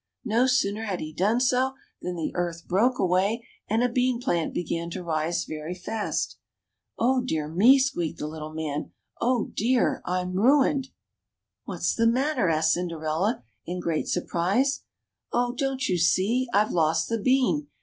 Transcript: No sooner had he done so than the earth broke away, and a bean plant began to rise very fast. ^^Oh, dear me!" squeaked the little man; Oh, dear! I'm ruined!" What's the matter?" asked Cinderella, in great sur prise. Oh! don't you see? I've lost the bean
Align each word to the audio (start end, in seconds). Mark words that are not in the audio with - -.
No 0.25 0.47
sooner 0.47 0.85
had 0.85 0.99
he 0.99 1.13
done 1.13 1.39
so 1.39 1.75
than 2.01 2.15
the 2.15 2.31
earth 2.33 2.67
broke 2.67 2.97
away, 2.97 3.45
and 3.69 3.83
a 3.83 3.87
bean 3.87 4.19
plant 4.19 4.51
began 4.51 4.89
to 4.89 5.03
rise 5.03 5.45
very 5.45 5.75
fast. 5.75 6.37
^^Oh, 6.99 7.23
dear 7.23 7.47
me!" 7.47 7.77
squeaked 7.77 8.17
the 8.17 8.25
little 8.27 8.51
man; 8.51 8.93
Oh, 9.21 9.51
dear! 9.53 10.01
I'm 10.03 10.33
ruined!" 10.33 10.87
What's 11.65 11.93
the 11.93 12.07
matter?" 12.07 12.49
asked 12.49 12.73
Cinderella, 12.73 13.43
in 13.67 13.79
great 13.79 14.07
sur 14.07 14.21
prise. 14.25 14.81
Oh! 15.31 15.53
don't 15.53 15.87
you 15.87 15.99
see? 15.99 16.47
I've 16.51 16.71
lost 16.71 17.07
the 17.07 17.19
bean 17.19 17.67